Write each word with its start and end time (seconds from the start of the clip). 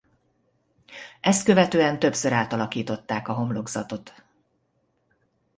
Ezt 1.21 1.43
követően 1.43 1.99
többször 1.99 2.33
átalakították 2.33 3.27
a 3.27 3.33
homlokzatot. 3.33 4.13